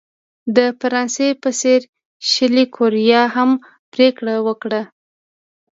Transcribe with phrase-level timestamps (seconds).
[0.55, 1.81] د فرانسې په څېر
[2.31, 3.49] شلي کوریا هم
[3.93, 4.81] پرېکړه وکړه.